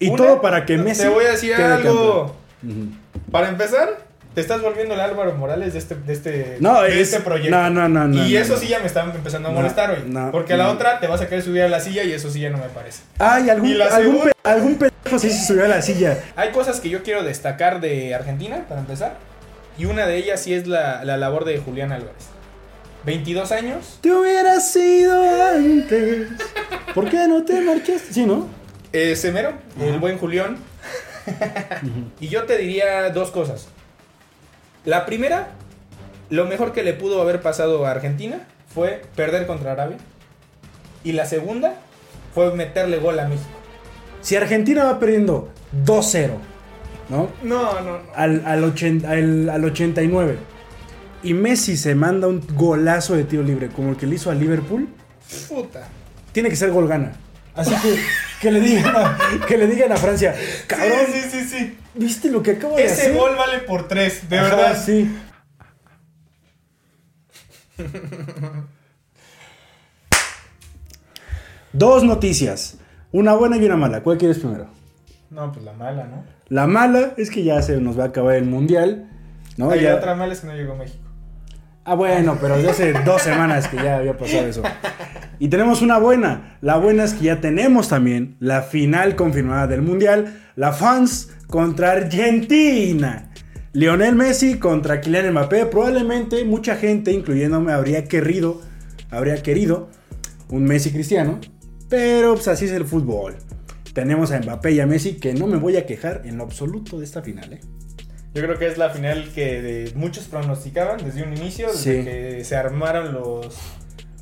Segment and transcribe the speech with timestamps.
[0.00, 2.34] Y Una, todo para que Messi Te voy a decir algo.
[3.30, 3.98] Para empezar,
[4.34, 7.50] te estás volviendo el Álvaro Morales de este, de este, No, de es- este proyecto.
[7.56, 8.58] no, no, no, no, Y no, eso no.
[8.60, 9.98] sí ya me está empezando a molestar hoy.
[10.06, 12.30] no, porque a la otra te vas a querer subir a la silla y eso
[12.30, 13.02] sí ya no me parece.
[13.18, 16.18] Ay, algún, algún, segunda- pe- algún pendejo sí se subió a la silla.
[16.36, 19.16] Hay cosas que yo quiero destacar de Argentina, para empezar.
[19.78, 22.24] Y una de ellas sí es la, la labor de Julián Álvarez.
[23.04, 23.98] 22 años.
[24.02, 25.22] Te hubiera sido
[25.54, 26.28] antes.
[26.94, 28.12] ¿Por qué no te marchaste?
[28.12, 28.46] Sí, ¿no?
[28.92, 30.56] Eh, Semero, el buen Julián.
[32.20, 33.68] y yo te diría dos cosas.
[34.84, 35.48] La primera,
[36.30, 38.40] lo mejor que le pudo haber pasado a Argentina
[38.74, 39.98] fue perder contra Arabia.
[41.04, 41.74] Y la segunda
[42.34, 43.48] fue meterle gol a México.
[44.22, 45.50] Si Argentina va perdiendo
[45.84, 46.30] 2-0,
[47.08, 47.28] ¿no?
[47.42, 47.98] No, no, no.
[48.14, 50.36] Al, al, ochen- al- al 89.
[51.22, 54.34] Y Messi se manda un golazo de tiro libre, como el que le hizo a
[54.34, 54.88] Liverpool.
[55.48, 55.86] Puta.
[56.32, 57.12] Tiene que ser gol gana.
[57.54, 57.98] Así que
[58.40, 60.34] que le digan a, que le digan a Francia,
[60.66, 61.78] cabrón, Sí, sí, sí, sí.
[61.94, 63.14] ¿viste lo que acabo de Ese hacer?
[63.14, 64.82] gol vale por tres, de Ajá, verdad.
[64.84, 65.14] Sí.
[71.72, 72.78] Dos noticias,
[73.12, 74.02] una buena y una mala.
[74.02, 74.66] ¿Cuál quieres primero?
[75.30, 76.24] No, pues la mala, ¿no?
[76.48, 79.08] La mala es que ya se nos va a acabar el mundial,
[79.56, 79.74] ¿no?
[79.74, 81.04] y Ya- la otra mala es que no llegó México.
[81.90, 84.62] Ah, bueno, pero ya hace dos semanas que ya había pasado eso.
[85.40, 86.56] Y tenemos una buena.
[86.60, 90.40] La buena es que ya tenemos también la final confirmada del Mundial.
[90.54, 93.32] La France contra Argentina.
[93.72, 95.66] Lionel Messi contra Kylian Mbappé.
[95.66, 98.60] Probablemente mucha gente, incluyéndome, habría querido,
[99.10, 99.88] habría querido
[100.48, 101.40] un Messi cristiano.
[101.88, 103.34] Pero pues así es el fútbol.
[103.94, 107.00] Tenemos a Mbappé y a Messi que no me voy a quejar en lo absoluto
[107.00, 107.60] de esta final, ¿eh?
[108.32, 112.04] Yo creo que es la final que de muchos pronosticaban desde un inicio, desde Sí.
[112.04, 113.56] que se armaron los,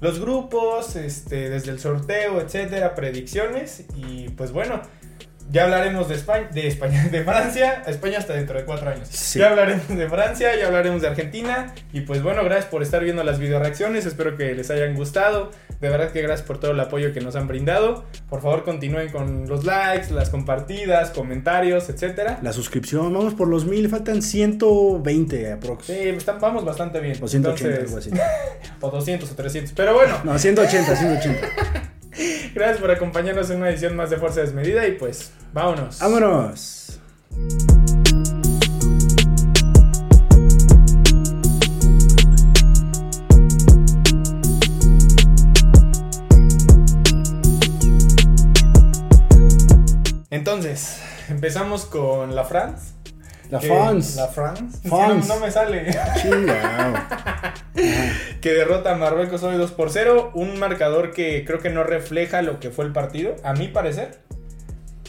[0.01, 3.85] los grupos, este, desde el sorteo, etcétera, predicciones.
[3.97, 4.81] Y pues bueno,
[5.51, 9.09] ya hablaremos de España, de España, de Francia, España hasta dentro de cuatro años.
[9.11, 9.39] Sí.
[9.39, 11.75] Ya hablaremos de Francia, ya hablaremos de Argentina.
[11.93, 14.07] Y pues bueno, gracias por estar viendo las video reacciones.
[14.07, 15.51] Espero que les hayan gustado.
[15.81, 18.05] De verdad que gracias por todo el apoyo que nos han brindado.
[18.29, 22.41] Por favor, continúen con los likes, las compartidas, comentarios, etcétera.
[22.43, 25.87] La suscripción, vamos por los mil, faltan 120 aprox.
[25.87, 27.17] Sí, vamos bastante bien.
[27.23, 28.11] O 180, Entonces, algo así.
[28.81, 29.73] O 200 o 300.
[29.73, 31.49] Pero bueno, No, 180, 180.
[32.55, 35.99] gracias por acompañarnos en una edición más de Fuerza Desmedida y pues, vámonos.
[36.01, 37.01] Vámonos.
[50.31, 52.98] Entonces, empezamos con la France.
[53.51, 54.17] La que- France.
[54.17, 54.79] La France.
[54.83, 55.29] Sí, France.
[55.29, 55.87] No, no me sale.
[58.41, 60.33] Que derrota a Marruecos hoy 2 por 0.
[60.35, 64.21] Un marcador que creo que no refleja lo que fue el partido, a mi parecer.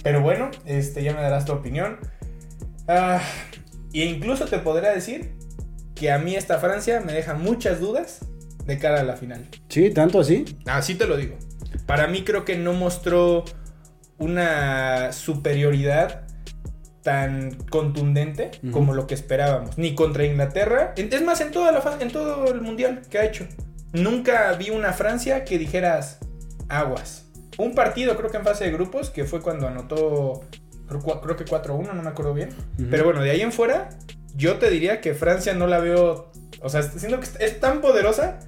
[0.04, 1.98] Pero bueno, este, ya me darás tu opinión.
[2.88, 3.22] Ah,
[3.94, 5.34] e incluso te podría decir
[5.96, 8.20] que a mí esta Francia me deja muchas dudas
[8.66, 9.48] de cara a la final.
[9.68, 10.46] Sí, tanto así.
[10.66, 11.36] Así te lo digo.
[11.86, 13.46] Para mí creo que no mostró
[14.18, 16.24] una superioridad
[17.04, 19.78] tan contundente como lo que esperábamos.
[19.78, 20.94] Ni contra Inglaterra.
[20.98, 23.48] Es más, en, toda la fa- en todo el mundial que ha hecho.
[23.94, 26.20] Nunca vi una Francia que dijeras
[26.68, 27.26] aguas.
[27.58, 30.42] Un partido, creo que en fase de grupos, que fue cuando anotó,
[30.88, 32.50] creo, que 4-1, no me acuerdo bien.
[32.90, 33.90] Pero bueno, de ahí en fuera,
[34.36, 36.32] yo te diría que Francia no la veo.
[36.62, 38.40] O sea, siento que es tan poderosa,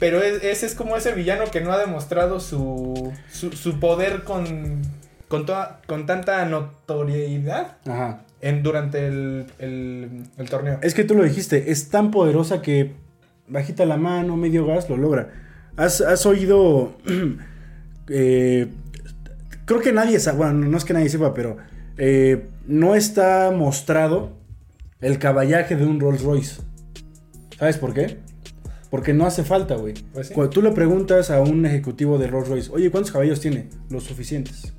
[0.00, 4.22] pero es- ese es como ese villano que no ha demostrado su, su, su poder
[4.24, 4.82] con,
[5.28, 8.22] con, toda, con tanta notoriedad Ajá.
[8.40, 10.78] en, durante el, el- el torneo.
[10.82, 12.94] Es que tú lo dijiste, es tan poderosa que
[13.48, 15.30] bajita la mano, medio gas, lo logra.
[15.76, 16.96] ¿Has, has oído...
[18.08, 18.68] eh,
[19.64, 21.56] creo que nadie sabe, bueno, no es que nadie sepa, pero
[21.96, 24.32] eh, no está mostrado
[25.00, 26.62] el caballaje de un Rolls Royce.
[27.58, 28.18] ¿Sabes por qué?
[28.90, 29.94] Porque no hace falta, güey.
[30.14, 30.34] Pues sí.
[30.34, 33.68] Cuando tú le preguntas a un ejecutivo de Rolls Royce, oye, ¿cuántos caballos tiene?
[33.90, 34.72] Los suficientes.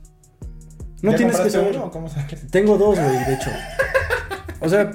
[1.01, 1.75] No ¿Ya tienes que saber.
[1.75, 2.47] uno o cómo sabes?
[2.51, 3.49] Tengo dos, güey, de hecho.
[4.59, 4.91] O sea,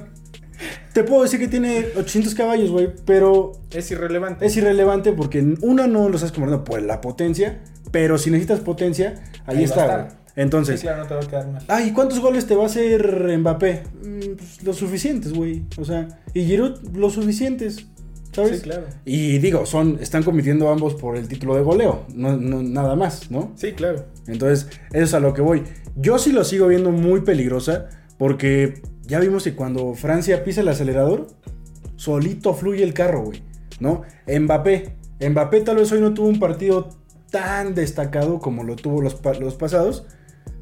[0.93, 4.45] te puedo decir que tiene 800 caballos, güey, pero Es irrelevante.
[4.47, 7.61] es irrelevante porque una no lo estás comprando por la potencia,
[7.91, 9.15] pero si necesitas potencia,
[9.47, 10.09] ahí, está, güey.
[10.37, 11.63] Entonces, Sí, claro, no te va a quedar mal.
[11.69, 13.85] ay, ¿cuántos goles te va a hacer Mbappé?
[14.03, 15.63] Mm, pues, los suficientes, güey.
[15.79, 17.87] O sea, y Giroud, los suficientes,
[18.33, 18.57] ¿sabes?
[18.59, 18.83] Sí, claro.
[19.05, 23.31] Y digo, son, están compitiendo ambos por el título de goleo, no, no- nada más,
[23.31, 23.53] ¿no?
[23.55, 24.07] Sí, claro.
[24.27, 25.63] Entonces, eso es a lo que voy.
[25.97, 27.89] Yo sí lo sigo viendo muy peligrosa
[28.19, 31.27] porque ya vimos que cuando Francia pisa el acelerador,
[31.97, 33.43] solito fluye el carro, güey.
[33.81, 34.03] ¿No?
[34.27, 34.95] Mbappé.
[35.21, 36.89] Mbappé tal vez hoy no tuvo un partido
[37.31, 40.07] tan destacado como lo tuvo los, pa- los pasados,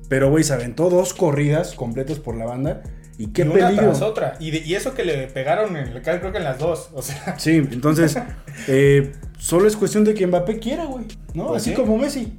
[0.09, 2.83] Pero, güey, se aventó dos corridas completas por la banda.
[3.19, 3.85] Y qué y una peligro.
[3.87, 4.37] tras otra.
[4.41, 6.91] Y, de- y eso que le pegaron, en, el- creo que en las dos.
[6.95, 8.17] O sea, Sí, entonces,
[8.69, 11.07] eh, solo es cuestión de que Mbappé quiera, güey.
[11.35, 11.49] ¿No?
[11.49, 11.77] Pues Así sí.
[11.77, 12.39] como Messi.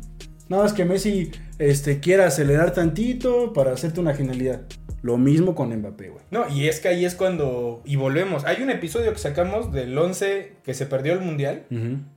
[0.50, 4.62] Nada más que Messi este, quiera acelerar tantito para hacerte una genialidad.
[5.02, 6.24] Lo mismo con Mbappé, güey.
[6.32, 7.82] no, y es que ahí es cuando.
[7.84, 8.46] Y volvemos.
[8.46, 11.66] Hay un episodio que sacamos del 11 que se perdió el mundial.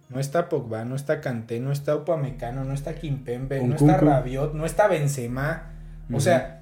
[0.08, 3.96] No está Pogba, no está Kanté, no está Upamecano, no está Kimpembe, no está.
[3.96, 5.72] Rabiot, no está Benzema.
[6.12, 6.55] O sea,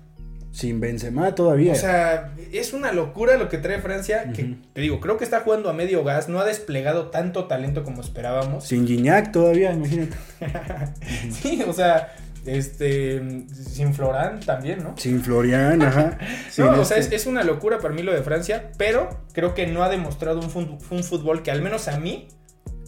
[0.55, 1.73] Sin Benzema todavía.
[1.73, 4.31] o sea, es una locura lo que trae Francia.
[4.33, 7.83] Que te digo, creo que está jugando a medio gas, no ha desplegado tanto talento
[7.83, 8.63] como esperábamos.
[8.63, 10.17] Sin Gignac todavía, imagínate.
[11.33, 12.15] Sí, o sea,
[12.47, 13.21] este.
[13.53, 14.95] Sin Florán también, ¿no?
[14.97, 16.19] Sin Florian, ajá.
[16.51, 19.25] Sin no, o sea, es, este- es una locura para mí lo de Francia, pero
[19.33, 22.29] creo que no ha demostrado un, fútbol que al menos a mí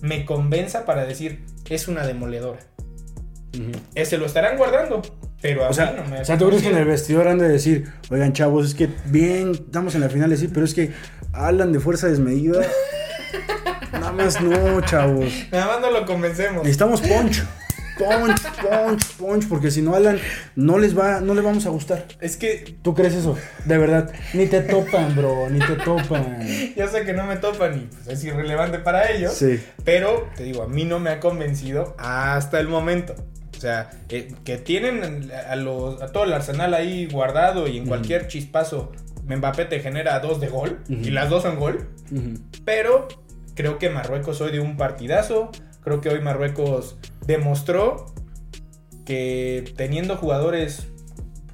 [0.02, 2.60] me convenza para decir es una demoledora.
[3.96, 5.02] Eh, se lo estarán guardando,
[5.40, 7.28] pero a O sea, mí no me o sea, ¿tú crees que en el vestidor
[7.28, 10.74] han de decir, oigan, chavos, es que bien, estamos en la final, sí, pero es
[10.74, 10.92] que
[11.32, 12.62] hablan de fuerza desmedida?
[13.92, 15.32] Nada más no, chavos.
[15.50, 16.62] Nada más no lo convencemos.
[16.62, 17.44] Necesitamos punch.
[17.98, 20.18] Punch, punch, punch, porque si no Alan
[20.54, 22.04] no les va, no les vamos a gustar.
[22.20, 23.38] Es que ¿Tú crees eso?
[23.64, 26.46] De verdad, ni te topan, bro, ni te topan.
[26.76, 29.32] ya sé que no me topan y pues, es irrelevante para ellos.
[29.32, 29.62] Sí.
[29.84, 33.14] Pero, te digo, a mí no me ha convencido hasta el momento.
[33.56, 37.86] O sea, eh, que tienen a, los, a todo el arsenal ahí guardado y en
[37.86, 38.92] cualquier chispazo
[39.26, 41.88] Mbappé te genera dos de gol y las dos son gol.
[42.64, 43.08] Pero
[43.54, 45.50] creo que Marruecos hoy dio un partidazo.
[45.82, 48.06] Creo que hoy Marruecos demostró
[49.04, 50.88] que teniendo jugadores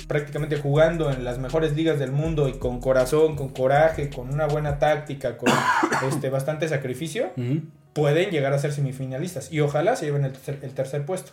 [0.08, 4.46] prácticamente jugando en las mejores ligas del mundo y con corazón, con coraje, con una
[4.46, 5.50] buena táctica, con
[6.08, 7.30] este bastante sacrificio,
[7.94, 11.32] pueden llegar a ser semifinalistas y ojalá se lleven el tercer, el tercer puesto.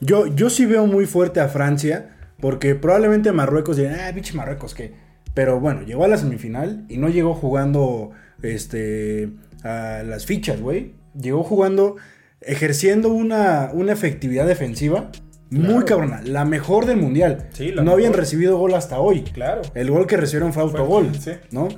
[0.00, 4.74] Yo, yo sí veo muy fuerte a Francia, porque probablemente Marruecos dirán, ah, pinche Marruecos,
[4.74, 4.92] ¿qué?
[5.34, 8.10] Pero bueno, llegó a la semifinal y no llegó jugando
[8.42, 9.30] este,
[9.62, 10.94] a las fichas, güey.
[11.18, 11.96] Llegó jugando,
[12.40, 15.10] ejerciendo una, una efectividad defensiva
[15.50, 17.48] muy cabrona, la mejor del mundial.
[17.52, 19.22] Sí, la no habían recibido gol hasta hoy.
[19.22, 19.62] Claro.
[19.74, 21.32] El gol que recibieron fue autogol, sí.
[21.50, 21.68] ¿no?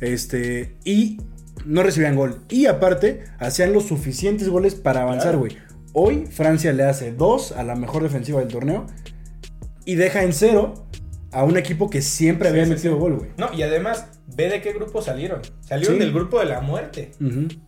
[0.00, 1.18] Este, y
[1.64, 2.42] no recibían gol.
[2.48, 5.65] Y aparte, hacían los suficientes goles para avanzar, Claro.
[5.98, 8.84] Hoy Francia le hace dos a la mejor defensiva del torneo
[9.86, 10.74] y deja en cero
[11.32, 13.00] a un equipo que siempre Sí, había sí, metido sí.
[13.00, 13.30] gol, güey.
[13.38, 15.40] No, y además, ve de qué grupo salieron.
[15.60, 17.12] Salieron del grupo de la muerte.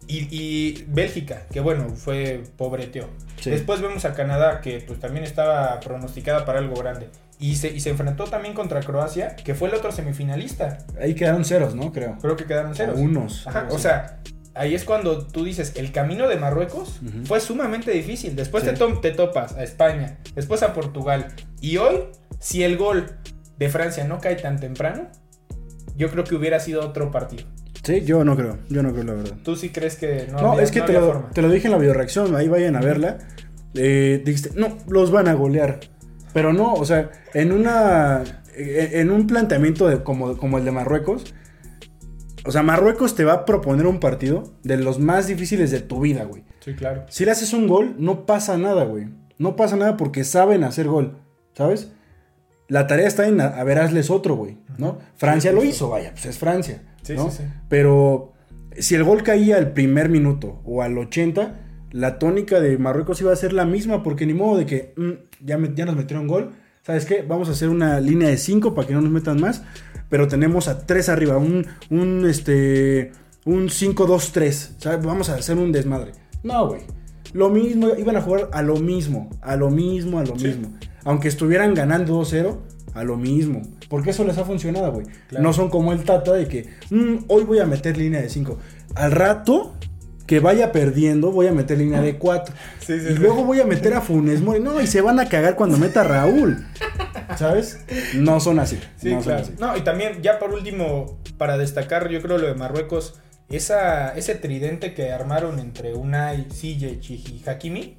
[0.07, 3.09] Y, y Bélgica, que bueno, fue pobreteo.
[3.47, 7.09] Después vemos a Canadá, que pues también estaba pronosticada para algo grande.
[7.41, 10.79] Y se, y se enfrentó también contra Croacia, que fue el otro semifinalista.
[11.01, 11.93] Ahí quedaron ceros, ¿no?
[11.93, 12.19] Creo.
[12.21, 12.99] Creo que quedaron ceros.
[12.99, 13.47] Unos.
[13.47, 14.21] Ajá, o sea,
[14.59, 18.37] ahí es cuando tú dices, el camino de Marruecos fue sumamente difícil.
[18.37, 18.71] Después Sí.
[18.71, 21.29] te, to- te topas a España, después a Portugal.
[21.61, 22.05] Y hoy,
[22.39, 23.07] si el gol
[23.59, 25.09] de Francia no cae tan temprano,
[25.97, 27.45] yo creo que hubiera sido otro partido.
[27.83, 28.59] Sí, yo no creo.
[28.69, 29.37] Yo no creo, la verdad.
[29.43, 31.31] ¿Tú sí crees que no, No, había- es que no te, lo, forma?
[31.31, 33.19] te lo dije en la videoreacción, ahí vayan a verla.
[33.75, 35.81] Eh, dijiste, no, los van a golear.
[36.35, 38.23] Pero no, o sea, en una.
[38.55, 41.35] eh, En un planteamiento de, como, como el de Marruecos.
[42.49, 46.01] O sea, Marruecos te va a proponer un partido de los más difíciles de tu
[46.01, 46.45] vida, güey.
[46.61, 47.05] Sí, claro.
[47.11, 49.09] Si le haces un gol, no pasa nada, güey.
[49.37, 51.19] No pasa nada porque saben hacer gol,
[51.53, 51.93] ¿sabes?
[52.69, 54.99] La tarea está en a, a ver, hazles otro, güey, ¿no?
[55.17, 57.31] Francia Sí, lo hizo, vaya, pues es Francia, Sí, ¿no?
[57.31, 57.45] sí, sí.
[57.69, 58.33] Pero
[58.79, 61.55] si el gol caía al primer minuto o al 80,
[61.93, 65.45] la tónica de Marruecos iba a ser la misma porque ni modo de que mm,
[65.45, 66.53] ya, me- ya nos metieron gol.
[66.89, 67.21] ¿Sabes qué?
[67.21, 69.61] Vamos a hacer una línea de 5 para que no nos metan más.
[70.09, 71.37] Pero tenemos a 3 arriba.
[71.37, 73.13] Un, un, este,
[73.45, 74.71] un 5-2-3.
[74.79, 75.05] ¿Sabes?
[75.05, 76.13] Vamos a hacer un desmadre.
[76.43, 76.81] No, güey.
[77.35, 79.29] Lo mismo, iban a jugar a lo mismo.
[79.43, 80.47] A lo mismo, a lo Sí.
[80.47, 80.79] mismo.
[81.05, 82.57] Aunque estuvieran ganando 2-0,
[82.95, 83.61] a lo mismo.
[83.91, 85.05] Porque eso les ha funcionado, güey.
[85.29, 85.43] Claro.
[85.45, 88.59] No son como el Tata de que "Mm, hoy voy a meter línea de 5.
[88.95, 89.75] Al rato
[90.29, 92.55] que vaya perdiendo, voy a meter línea de 4.
[92.79, 93.19] Sí, sí, y sí.
[93.19, 94.61] luego voy a meter a Funes Mori.
[94.61, 96.65] No, y se van a cagar cuando meta a Raúl.
[97.37, 97.81] ¿Sabes?
[98.15, 98.79] No son así.
[98.97, 99.43] Sí, no son claro.
[99.43, 99.53] así.
[99.59, 103.19] No, y también, ya por último, para destacar, yo creo lo de Marruecos,
[103.49, 107.97] esa, ese tridente que armaron entre Unai, Ziyech y Hakimi,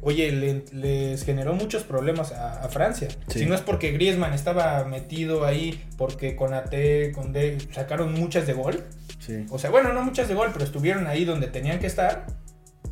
[0.00, 3.06] oye, le- les generó muchos problemas a, a Francia.
[3.28, 6.74] Si no es porque Griezmann estaba metido ahí, porque con AT,
[7.14, 8.82] con D, sacaron muchas de gol.
[9.24, 9.46] Sí.
[9.50, 12.26] O sea, bueno, no muchas de gol, pero estuvieron ahí donde tenían que estar.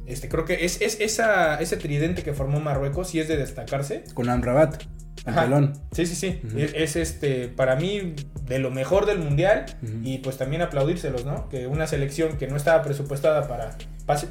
[0.06, 4.04] Este, creo que es, es esa, ese tridente que formó Marruecos y es de destacarse.
[4.14, 4.82] Con Amrabat.
[5.25, 5.75] Pelón.
[5.92, 6.40] Sí, sí, sí.
[6.56, 9.66] Es, es, este, para mí, de lo mejor del mundial.
[10.02, 11.49] Y pues también aplaudírselos, ¿no?
[11.49, 13.76] Que una selección que no estaba presupuestada para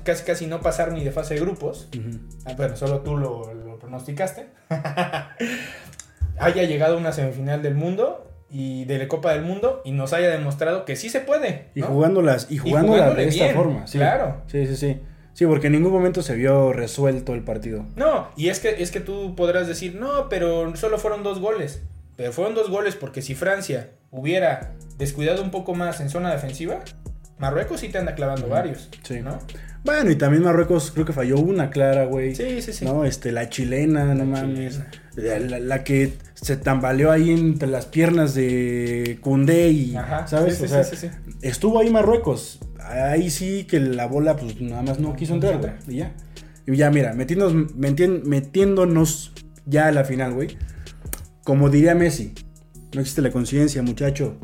[0.03, 1.89] casi casi no pasar ni de fase de grupos.
[2.45, 4.47] Ah, bueno, solo tú lo, lo pronosticaste.
[6.39, 10.13] haya llegado a una semifinal del mundo y de la Copa del Mundo y nos
[10.13, 11.67] haya demostrado que sí se puede.
[11.75, 13.87] Y jugándolas, y jugándolas de esta forma.
[13.87, 13.97] Sí.
[13.97, 14.41] Claro.
[14.47, 14.99] Sí, sí, sí.
[15.33, 17.85] Sí, porque en ningún momento se vio resuelto el partido.
[17.95, 21.81] No, y es que, es que tú podrás decir, no, pero solo fueron dos goles.
[22.17, 26.81] Pero fueron dos goles porque si Francia hubiera descuidado un poco más en zona defensiva,
[27.37, 28.89] Marruecos sí te anda clavando varios.
[29.03, 29.21] Sí.
[29.21, 29.39] ¿no?
[29.83, 32.35] Bueno, y también Marruecos creo que falló una clara, güey.
[32.35, 32.85] Sí, sí, sí.
[32.85, 34.81] No, este, la chilena, no mames.
[35.15, 39.95] La, que se tambaleó ahí entre las piernas de Cundé y,
[40.25, 40.57] ¿sabes?
[40.57, 41.09] Sí, sí, sí,
[41.41, 42.59] estuvo ahí Marruecos.
[42.81, 45.71] Ahí sí que la bola, pues nada más no quiso entrar, güey.
[45.87, 46.13] Y ya.
[46.65, 49.33] Y ya, mira, metiéndonos, metiéndonos
[49.65, 50.57] ya a la final, güey.
[51.43, 52.33] Como diría Messi,
[52.93, 54.37] no existe la conciencia, muchacho.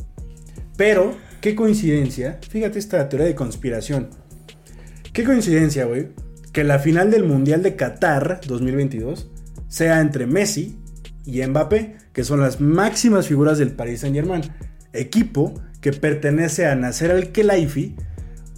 [0.77, 2.39] Pero, qué coincidencia.
[2.49, 4.09] Fíjate esta teoría de conspiración
[5.15, 6.09] Qué coincidencia, güey,
[6.51, 9.31] que la final del Mundial de Qatar 2022
[9.69, 10.77] sea entre Messi
[11.25, 14.41] y Mbappé, que son las máximas figuras del Paris Saint-Germain,
[14.91, 17.95] equipo que pertenece a Nasser Al-Khelaifi,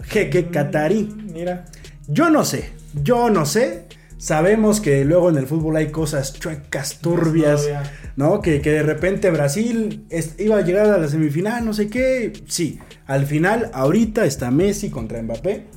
[0.06, 1.16] jeque mm, qatarí.
[1.32, 1.66] Mira.
[2.08, 2.72] Yo no sé,
[3.04, 3.86] yo no sé.
[4.18, 7.70] Sabemos que luego en el fútbol hay cosas chuecas, turbias,
[8.18, 8.42] ¿no?
[8.42, 10.06] Que, de repente Brasil
[10.40, 12.34] iba a llegar a la semifinal, no sé qué.
[12.48, 15.68] Sí, al final, ahorita está Messi contra Mbappé.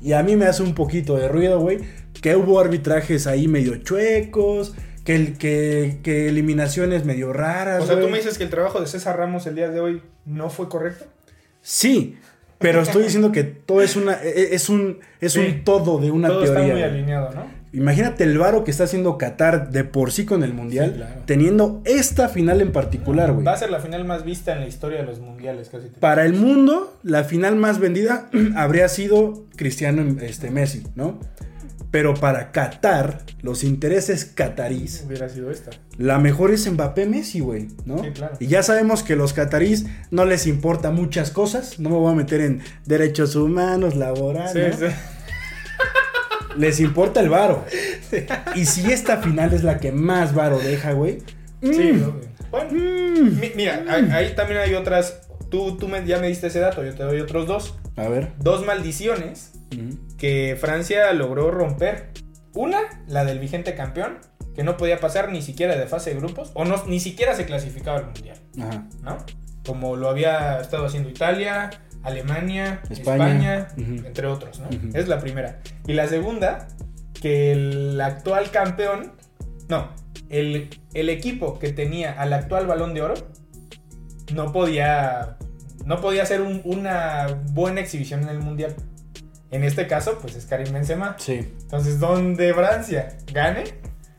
[0.00, 1.80] Y a mí me hace un poquito de ruido, güey,
[2.22, 4.74] que hubo arbitrajes ahí medio chuecos,
[5.04, 7.82] que, que, que eliminaciones medio raras.
[7.82, 10.02] O sea, tú me dices que el trabajo de César Ramos el día de hoy
[10.24, 11.06] no fue correcto.
[11.60, 12.16] Sí,
[12.58, 16.12] pero estoy diciendo que todo es una e, e, es un es un todo de
[16.12, 16.62] una todo teoría.
[16.62, 17.57] Está muy alineado, ¿no?
[17.72, 22.28] Imagínate el varo que está haciendo Qatar de por sí con el mundial, teniendo esta
[22.28, 23.44] final en particular, güey.
[23.44, 25.88] Va a ser la final más vista en la historia de los mundiales, casi.
[26.00, 31.18] Para el mundo, la final más vendida habría sido Cristiano este Messi, ¿no?
[31.90, 35.04] Pero para Qatar, los intereses catarís.
[35.06, 35.70] Hubiera sido esta.
[35.96, 38.04] La mejor es Mbappé Messi, güey, ¿no?
[38.04, 38.36] Sí, claro.
[38.40, 41.80] Y ya sabemos que los catarís no les importa muchas cosas.
[41.80, 44.76] No me voy a meter en derechos humanos, laborales.
[44.76, 44.92] Sí, sí.
[46.58, 47.64] Les importa el varo.
[48.54, 51.18] Y si esta final es la que más varo deja, güey.
[51.62, 52.20] Sí, mm.
[52.50, 53.40] Bueno, mm.
[53.56, 55.20] mira, ahí, también hay otras.
[55.50, 57.74] Tú, tú ya me diste ese dato, yo te doy otros dos.
[57.96, 58.32] A ver.
[58.38, 59.52] Dos maldiciones
[60.18, 62.10] que Francia logró romper.
[62.54, 64.18] Una, la del vigente campeón,
[64.54, 67.46] que no podía pasar ni siquiera de fase de grupos, o no, ni siquiera se
[67.46, 68.36] clasificaba al mundial.
[68.60, 68.88] Ajá.
[69.02, 69.18] ¿No?
[69.64, 71.70] Como lo había estado haciendo Italia,
[72.02, 74.68] Alemania, España, entre otros, ¿no?
[74.94, 75.60] Es la primera.
[75.86, 76.68] Y la segunda,
[77.20, 79.12] que el actual campeón,
[79.68, 79.90] no,
[80.28, 83.14] el, el, equipo que tenía al actual balón de oro
[84.32, 85.36] no podía,
[85.84, 88.74] no podía hacer una buena exhibición en el mundial.
[89.50, 91.16] En este caso, pues es Karim Benzema.
[91.18, 91.54] Sí.
[91.62, 93.64] Entonces, donde Francia gane,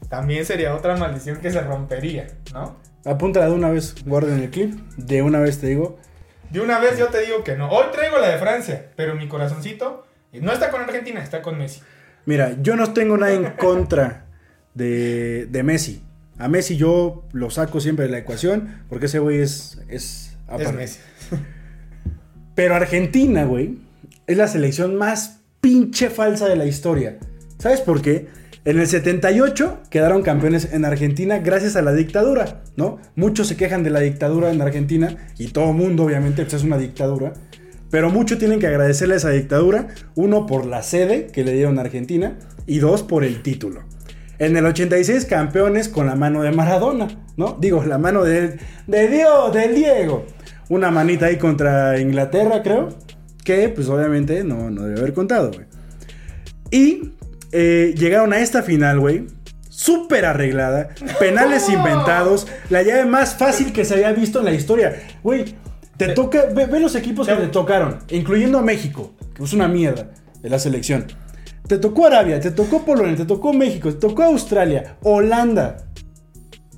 [0.10, 2.78] también sería otra maldición que se rompería, ¿no?
[3.06, 4.74] Apúntala de una vez, guarden el clip.
[4.98, 5.98] De una vez te digo,
[6.50, 7.70] de una vez yo te digo que no.
[7.70, 11.82] Hoy traigo la de Francia, pero mi corazoncito no está con Argentina, está con Messi.
[12.26, 14.26] Mira, yo no tengo nada en contra
[14.74, 16.04] de, de Messi.
[16.38, 20.74] A Messi yo lo saco siempre de la ecuación porque ese güey es, es, es
[20.74, 21.00] Messi.
[22.56, 23.78] Pero Argentina, güey,
[24.28, 27.18] es la selección más pinche falsa de la historia.
[27.58, 28.28] ¿Sabes por qué?
[28.66, 33.00] En el 78 quedaron campeones en Argentina gracias a la dictadura, ¿no?
[33.16, 36.78] Muchos se quejan de la dictadura en Argentina y todo mundo obviamente pues, es una
[36.78, 37.34] dictadura,
[37.90, 41.78] pero muchos tienen que agradecerle a esa dictadura, uno por la sede que le dieron
[41.78, 43.84] a Argentina y dos por el título.
[44.40, 47.58] En el 86 campeones con la mano de Maradona, ¿no?
[47.60, 50.26] Digo, la mano de, de Dios, del Diego.
[50.70, 52.90] Una manita ahí contra Inglaterra, creo,
[53.44, 55.66] que pues obviamente no, no debe haber contado, güey.
[56.72, 57.14] Y
[57.52, 59.28] eh, llegaron a esta final, güey.
[59.70, 60.90] Súper arreglada.
[61.20, 62.48] Penales inventados.
[62.70, 65.02] La llave más fácil que se había visto en la historia.
[65.24, 65.56] Güey,
[65.98, 66.46] te toca.
[66.54, 70.10] Ve, los equipos que te tocaron, incluyendo a México, que es una mierda
[70.42, 71.06] de la selección.
[71.68, 75.78] Te tocó Arabia, te tocó Polonia, te tocó México, te tocó Australia, Holanda.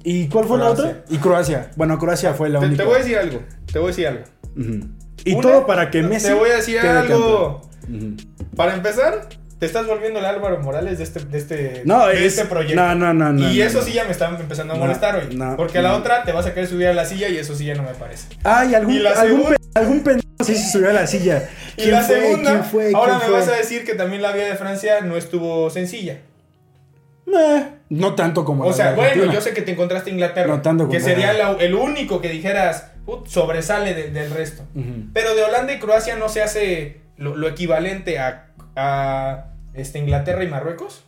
[0.03, 1.03] ¿Y cuál fue la otra?
[1.09, 1.71] Y Croacia.
[1.75, 2.83] Bueno, Croacia fue la única.
[2.83, 3.41] Te voy a decir algo.
[3.71, 4.23] Te voy a decir algo.
[5.23, 6.27] Y todo para que Messi.
[6.27, 7.61] Te voy a decir algo.
[8.55, 9.29] Para empezar,
[9.61, 12.81] te estás volviendo el Álvaro Morales de este, de este, no, de este proyecto.
[12.81, 13.51] No, no, no.
[13.51, 15.39] Y eso sí ya me está empezando a molestar hoy.
[15.55, 17.65] porque a la otra te vas a querer subir a la silla y eso sí
[17.65, 18.25] ya no me parece.
[18.43, 21.47] Ay, algún, y algún, algún pendejo sí se subió a la silla.
[21.77, 22.91] Y la segunda, ¿quién fue?
[22.91, 26.17] ahora me vas a decir que también la vía de Francia no estuvo sencilla.
[27.89, 30.47] no tanto como O sea, bueno, yo sé que te encontraste Inglaterra.
[30.47, 32.93] No tanto como Que sería el único que dijeras,
[33.27, 34.63] sobresale del resto.
[35.13, 40.47] Pero de Holanda y Croacia no se hace lo, equivalente a, a este, Inglaterra y
[40.47, 41.03] Marruecos?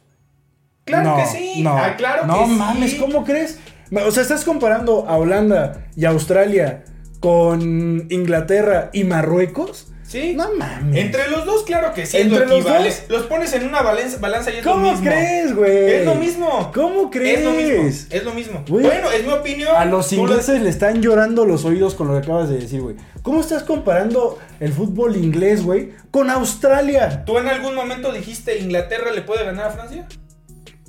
[0.86, 1.62] Claro que sí.
[1.62, 3.60] No, ah, claro no mames, ¿cómo crees?
[4.06, 6.84] O sea, estás comparando a Holanda y Australia
[7.20, 9.93] con Inglaterra y Marruecos.
[10.14, 10.34] Sí.
[10.36, 10.96] No mames.
[11.06, 12.18] Entre los dos, claro que sí.
[12.18, 13.04] ¿Entre lo los dos?
[13.10, 15.06] Los pones en una balanza, balanza y es lo ¿Cómo mismo.
[15.06, 15.92] crees, güey?
[15.92, 16.72] Es lo mismo.
[16.74, 17.40] ¿Cómo crees?
[17.40, 17.88] Es lo mismo.
[18.12, 18.64] Es lo mismo.
[18.68, 19.76] Bueno, es mi opinión.
[19.76, 22.60] A los Tú lo- ingleses le están llorando los oídos con lo que acabas de
[22.60, 22.96] decir, güey.
[23.24, 27.26] ¿Cómo estás comparando el fútbol inglés, güey, con Australia?
[27.26, 30.08] ¿Tú en algún momento dijiste Inglaterra le puede ganar a Francia?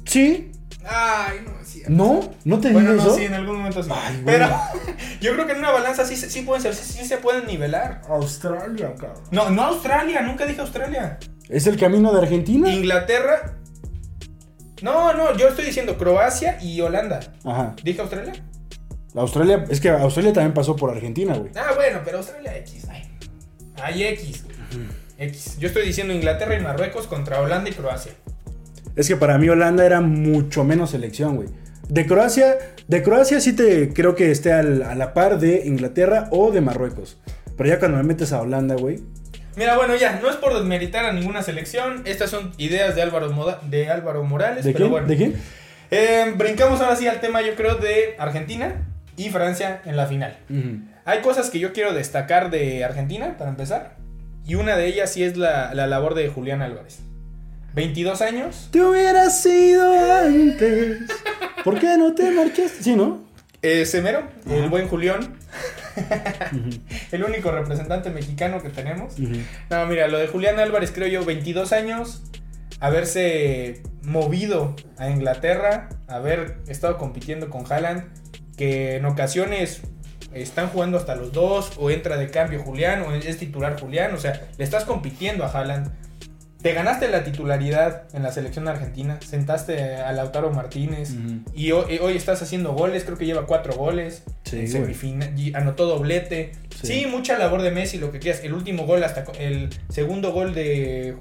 [0.04, 0.52] ¿Sí?
[0.87, 1.93] Ay, no es cierto.
[1.93, 2.21] ¿No?
[2.45, 3.19] ¿No te Bueno, digo no, eso?
[3.19, 3.91] sí, en algún momento sí.
[3.93, 4.23] Ay.
[4.25, 4.49] Pero
[5.21, 8.03] yo creo que en una balanza sí, sí pueden ser, sí, sí se pueden nivelar.
[8.09, 9.23] Australia, cabrón.
[9.31, 11.19] No, no Australia, nunca dije Australia.
[11.49, 12.69] ¿Es el camino de Argentina?
[12.71, 13.57] Inglaterra.
[14.83, 17.21] No, no, yo estoy diciendo Croacia y Holanda.
[17.45, 17.75] Ajá.
[17.83, 18.33] ¿Dije Australia?
[19.14, 21.50] Australia, es que Australia también pasó por Argentina, güey.
[21.55, 22.87] Ah, bueno, pero Australia X.
[22.91, 23.05] Ay,
[23.81, 24.45] Ay, X.
[25.19, 25.59] X.
[25.59, 28.12] Yo estoy diciendo Inglaterra y Marruecos contra Holanda y Croacia.
[28.97, 31.49] Es que para mí Holanda era mucho menos selección, güey.
[31.89, 32.57] De Croacia,
[32.89, 36.61] de Croacia sí te creo que esté al- a la par de Inglaterra o de
[36.61, 37.19] Marruecos.
[37.57, 39.01] Pero ya cuando me metes a Holanda, güey.
[39.57, 42.03] Mira, bueno, ya, no es por desmeritar a ninguna selección.
[42.07, 44.65] Estas son ideas de Álvaro, Moda- de Álvaro Morales.
[44.65, 44.91] ¿De pero quién?
[44.93, 45.07] bueno.
[45.07, 45.35] ¿De quién?
[45.91, 48.83] Eh, brincamos ahora sí al tema, yo creo, de Argentina
[49.17, 50.37] y Francia en la final.
[51.05, 53.97] Hay cosas que yo quiero destacar de Argentina, para empezar.
[54.47, 57.01] Y una de ellas sí es la, la labor de Julián Álvarez.
[57.75, 58.69] 22 años.
[58.71, 61.02] Te hubiera sido antes.
[61.64, 62.83] ¿Por qué no te marchaste?
[62.83, 63.25] Sí, ¿no?
[63.62, 65.37] Eh, Semero, el buen Julián.
[67.12, 69.14] el único representante mexicano que tenemos.
[69.71, 72.23] No, mira, lo de Julián Álvarez, creo yo, 22 años,
[72.81, 78.04] haberse movido a Inglaterra, haber estado compitiendo con Haaland,
[78.57, 79.81] que en ocasiones
[80.33, 84.19] están jugando hasta los dos, o entra de cambio Julián, o es titular Julián, o
[84.19, 85.90] sea, le estás compitiendo a Haaland.
[86.64, 91.11] Te ganaste la titularidad en la selección argentina, sentaste a Lautaro Martínez
[91.52, 94.23] y hoy, hoy estás haciendo goles, creo que lleva cuatro goles.
[94.44, 96.52] Sí, en semifinal, y anotó doblete.
[96.71, 96.87] Sí.
[96.87, 97.06] Sí.
[97.06, 98.42] mucha labor de Messi, lo que quieras.
[98.42, 101.16] El último gol, hasta el segundo gol de,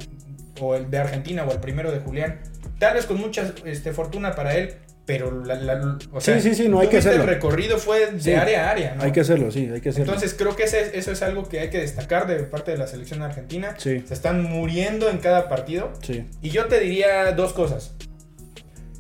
[0.62, 2.40] o el de Argentina o el primero de Julián.
[2.80, 4.76] Tal vez con mucha este, fortuna para él,
[5.06, 7.24] pero la, la- o sea, Sí, sí, sí, no, hay tú que viste hacerlo.
[7.30, 8.34] El recorrido fue de Sí.
[8.34, 9.04] área a área, ¿no?
[9.04, 10.06] Hay que hacerlo, sí, hay que hacerlo.
[10.14, 12.88] Entonces creo que ese- eso es algo que hay que destacar de parte de la
[12.88, 13.76] selección argentina.
[13.78, 14.04] Sí.
[14.08, 15.92] Se están muriendo en cada partido.
[16.02, 16.26] Sí.
[16.42, 17.92] Y yo te diría dos cosas.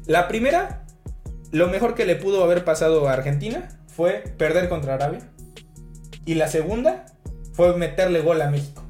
[0.06, 0.84] La primera,
[1.52, 5.22] lo mejor que le pudo haber pasado a Argentina fue perder contra Arabia.
[6.26, 7.06] Y la segunda
[7.54, 8.84] fue meterle gol a México.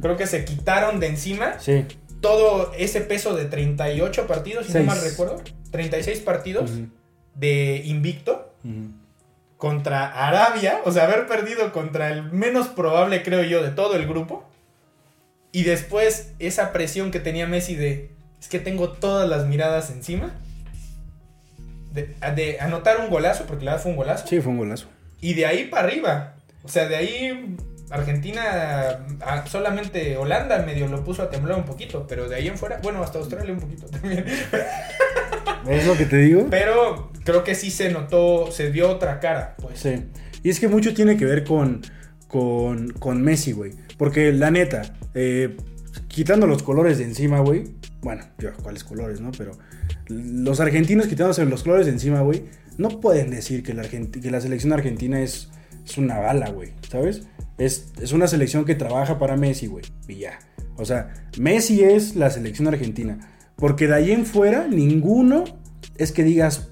[0.00, 1.84] Creo que se quitaron de encima Sí.
[2.20, 4.86] todo ese peso de 38 partidos, si Seis.
[4.86, 5.42] no mal recuerdo.
[5.70, 6.88] 36 partidos Ujú.
[7.34, 8.52] de invicto
[9.56, 10.80] contra Arabia.
[10.84, 14.44] O sea, haber perdido contra el menos probable, creo yo, de todo el grupo.
[15.52, 20.34] Y después esa presión que tenía Messi de, es que tengo todas las miradas encima.
[21.92, 24.26] De, de anotar un golazo, porque la verdad fue un golazo.
[24.26, 24.86] Sí, fue un golazo.
[25.20, 26.34] Y de ahí para arriba.
[26.62, 27.56] O sea, de ahí
[27.90, 28.42] Argentina,
[29.20, 32.80] a- solamente Holanda medio lo puso a temblar un poquito, pero de ahí en fuera,
[32.82, 34.24] bueno, hasta Australia un poquito también.
[35.68, 36.46] ¿Es lo que te digo?
[36.50, 39.80] Pero creo que sí se notó, se vio otra cara, pues.
[39.80, 40.04] Sí.
[40.42, 41.82] Y es que mucho tiene que ver con,
[42.28, 43.72] con, con Messi, güey.
[43.98, 44.82] Porque la neta,
[45.14, 45.56] eh,
[46.08, 47.64] quitando los colores de encima, güey.
[48.00, 49.32] Bueno, yo, ¿cuáles colores, no?
[49.36, 49.52] Pero
[50.08, 52.44] los argentinos quitándose los colores de encima, güey.
[52.78, 55.50] No pueden decir que la, que la selección argentina es,
[55.84, 56.74] es una bala, güey.
[56.88, 57.22] ¿Sabes?
[57.58, 59.84] Es, es una selección que trabaja para Messi, güey.
[60.08, 60.38] Y ya.
[60.76, 63.32] O sea, Messi es la selección argentina.
[63.56, 65.44] Porque de ahí en fuera, ninguno
[65.96, 66.68] es que digas,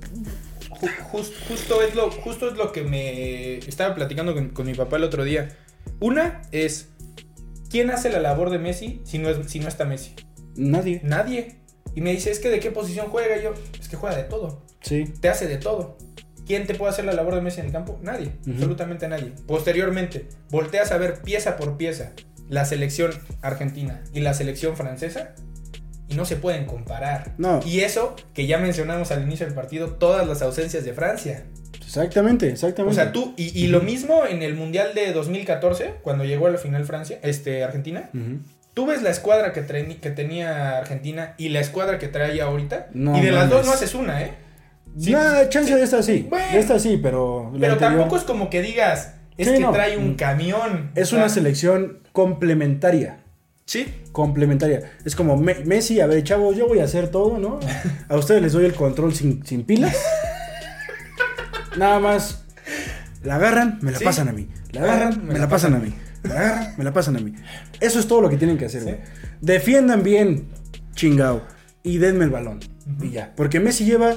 [0.81, 4.75] Ju- jus- justo, es lo, justo es lo que me estaba platicando con, con mi
[4.75, 5.57] papá el otro día.
[6.01, 6.89] Una es,
[7.71, 10.15] ¿quién hace la labor de Messi si no, es, si no está Messi?
[10.57, 11.01] nadie.
[11.03, 11.57] Nadie.
[11.95, 13.55] Y me dice, es que de qué posición juega Y yo.
[13.81, 14.63] Es que juega de todo.
[14.83, 15.05] Sí.
[15.21, 15.97] Te hace de todo.
[16.47, 17.99] ¿Quién te puede hacer la labor de Messi en el campo?
[18.03, 18.33] Nadie.
[18.43, 18.53] Ujú.
[18.53, 19.33] Absolutamente nadie.
[19.47, 22.13] Posteriormente, volteas a ver pieza por pieza
[22.49, 25.35] la selección argentina y la selección francesa
[26.09, 27.33] y no se pueden comparar.
[27.39, 27.61] No.
[27.65, 31.45] Y eso que ya mencionamos al inicio del partido, todas las ausencias de Francia.
[31.85, 32.93] Exactamente, exactamente.
[32.93, 36.51] O sea, tú, y, y lo mismo en el Mundial de 2014, cuando llegó a
[36.51, 38.11] la final Francia, este, Argentina.
[38.13, 38.41] Ujú.
[38.75, 39.65] Tú ves la escuadra que,
[40.01, 42.89] que tenía Argentina y la escuadra que trae ahorita.
[42.93, 44.33] No y de las dos no haces una, ¿eh?
[44.99, 46.27] Sí, Nah, chance de esta sí.
[46.31, 46.53] Bueno.
[46.53, 47.51] de esta sí, pero.
[47.59, 49.73] Pero anterior- tampoco es como que digas, es Sí, que no.
[49.73, 50.91] trae un camión.
[50.95, 53.19] Es una selección complementaria.
[53.67, 53.87] Sí.
[54.13, 54.93] Complementaria.
[55.05, 57.59] Es como Me- Messi, a ver, chavos, yo voy a hacer todo, ¿no?
[58.09, 59.97] A ustedes les doy el control sin, sin pilas.
[61.77, 62.45] Nada más.
[63.23, 64.05] La agarran, me la Sí.
[64.05, 64.49] pasan a mí.
[64.73, 65.95] La agarran, me, la pasan a mí.
[66.23, 67.33] La agarran, me la pasan a mí.
[67.81, 68.87] Eso es todo lo que tienen que hacer, Sí.
[68.89, 69.01] güey.
[69.41, 70.49] Defiendan bien,
[70.95, 71.43] chingao.
[71.83, 72.61] Y denme el balón.
[73.01, 73.33] Y ya.
[73.35, 74.15] Porque Messi lleva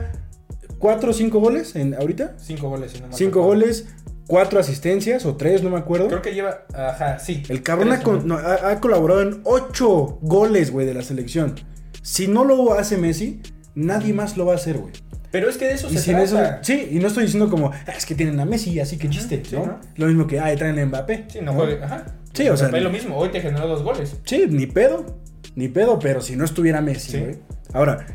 [0.79, 2.35] cuatro o cinco goles en, ahorita.
[2.37, 3.87] Cinco goles, si no me Cinco goles,
[4.27, 6.07] cuatro asistencias o tres, no me acuerdo.
[6.07, 6.65] Creo que lleva.
[6.73, 7.43] Ajá, sí.
[7.49, 8.37] El cabrón Tres, ha, con- ¿no?
[8.37, 11.55] ha- ha colaborado en ocho goles, güey, de la selección.
[12.01, 13.41] Si no lo hace Messi,
[13.75, 14.93] nadie más lo va a hacer, güey.
[15.29, 16.23] Pero es que de eso Y se trata.
[16.23, 19.09] eso, sí, y no estoy diciendo como, "Ah, es que tienen a Messi, así que
[19.09, 19.65] chiste, sí, ¿no?
[19.65, 19.79] ¿no?
[19.97, 21.25] Lo mismo que, ah, traen a Mbappé.
[21.27, 21.83] Sí, no juegue.
[21.83, 22.05] Ajá.
[22.33, 23.17] Sí, o sea, Es lo mismo.
[23.17, 24.15] Hoy te generó dos goles.
[24.23, 25.17] Sí, ni pedo,
[25.55, 27.19] ni pedo, pero si no estuviera Messi, Sí.
[27.19, 27.35] güey.
[27.73, 28.05] Ahora,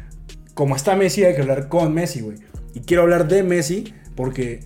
[0.54, 2.38] como está Messi, hay que hablar con Messi, güey.
[2.74, 4.60] Y quiero hablar de Messi porque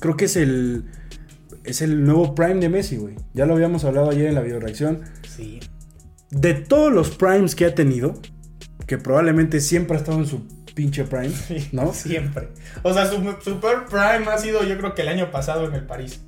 [0.00, 0.84] creo que es el,
[1.64, 3.14] es el nuevo prime de Messi, güey.
[3.32, 5.02] Ya lo habíamos hablado ayer en la videoreacción.
[5.36, 5.60] Sí.
[6.30, 8.14] De todos los primes que ha tenido,
[8.86, 11.32] que probablemente siempre ha estado en su pinche prime,
[11.72, 11.92] ¿no?
[11.92, 12.48] Siempre.
[12.82, 13.20] O sea, su,
[13.60, 16.20] peor prime ha sido, yo creo que el año pasado en el París.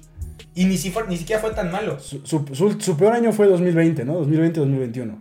[0.55, 1.99] Y ni, si fue- ni siquiera fue tan malo.
[2.01, 4.25] Su, su- su- su peor año fue 2020, ¿no?
[4.25, 5.17] 2020-2021.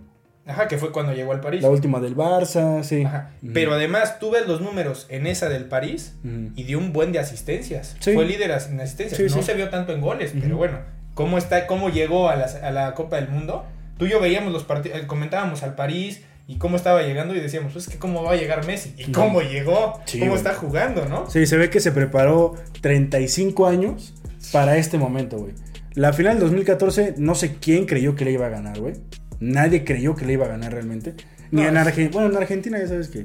[0.47, 1.63] Ajá, que fue cuando llegó al París.
[1.63, 3.03] La última del Barça, sí.
[3.03, 3.31] Ajá.
[3.53, 6.15] Pero además, tú ves los números en esa del París
[6.55, 7.95] y dio un buen de asistencias.
[7.99, 8.13] Sí.
[8.13, 9.17] Fue líder en asistencias.
[9.17, 9.43] Sí, no sí.
[9.43, 10.79] se vio tanto en goles, pero bueno,
[11.15, 13.65] cómo está, cómo llegó a la, a la Copa del Mundo.
[13.97, 17.73] Tú y yo veíamos los partidos, comentábamos al París y cómo estaba llegando y decíamos,
[17.73, 21.05] pues es que cómo va a llegar Messi y cómo llegó, Sí, cómo está jugando,
[21.05, 21.29] ¿no?
[21.29, 24.13] Sí, se ve que se preparó 35 años
[24.51, 25.53] para este momento, güey.
[25.95, 28.95] La final del 2014, no sé quién creyó que le iba a ganar, güey.
[29.39, 31.15] Nadie creyó que le iba a ganar realmente.
[31.51, 32.09] Ni No, en Argentina.
[32.11, 33.23] Bueno, en Argentina ya sabes que.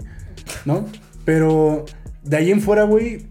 [0.64, 0.86] ¿No?
[1.24, 1.84] Pero
[2.22, 3.26] de ahí en fuera, güey.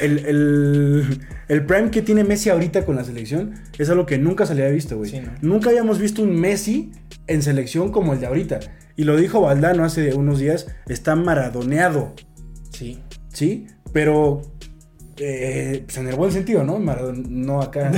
[0.00, 4.44] El, el, el prime que tiene Messi ahorita con la selección es algo que nunca
[4.44, 5.10] se le había visto, güey.
[5.10, 5.30] Sí, ¿no?
[5.40, 6.90] Nunca habíamos visto un Messi
[7.28, 8.58] en selección como el de ahorita.
[8.96, 12.12] Y lo dijo Valdano hace unos días, está maradoneado.
[12.70, 13.00] Sí.
[13.32, 14.42] Sí, pero
[15.16, 16.78] eh, pues en el buen sentido, ¿no?
[16.78, 17.90] Maradon- no acá,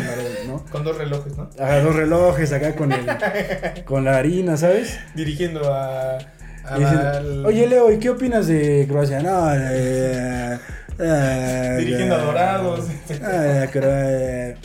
[0.46, 0.64] ¿no?
[0.70, 1.48] Con dos relojes, ¿no?
[1.58, 3.06] A dos relojes acá con el,
[3.84, 4.98] con la harina, ¿sabes?
[5.14, 6.18] Dirigiendo a...
[6.64, 9.20] al- Oye, Leo, ¿y qué opinas de Croacia?
[9.20, 10.58] No, eh,
[10.98, 12.84] eh, Dirigiendo a Dorados.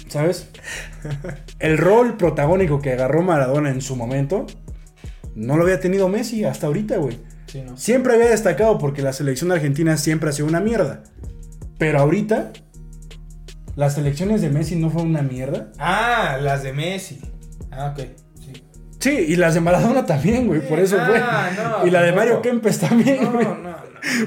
[0.10, 0.48] ¿Sabes?
[1.60, 4.46] El rol protagónico que agarró Maradona en su momento
[5.36, 7.20] no lo había tenido Messi hasta ahorita, güey.
[7.48, 7.78] Sí, ¿no?
[7.78, 11.04] Siempre había destacado porque la selección argentina siempre ha sido una mierda.
[11.82, 12.52] Pero ahorita,
[13.76, 15.70] las selecciones de Messi no fueron una mierda.
[15.80, 17.20] Ah, las de Messi.
[17.72, 18.06] Ah, ok.
[18.40, 18.54] Sí.
[19.00, 20.62] Sí, y las de Maradona también, güey.
[20.62, 21.64] Por eso Ah, fue.
[21.64, 22.12] no, y la de.
[22.12, 23.46] Mario Kempes también, No, güey.
[23.48, 23.76] no, no.